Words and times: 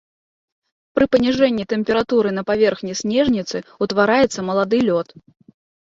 Пры 0.99 1.05
паніжэнні 1.15 1.67
тэмпературы 1.75 2.29
на 2.37 2.43
паверхні 2.49 2.93
снежніцы 3.03 3.57
ўтвараецца 3.87 4.39
малады 4.53 4.77
лёд. 4.89 5.07